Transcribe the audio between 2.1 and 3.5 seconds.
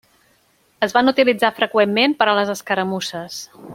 per a les escaramusses.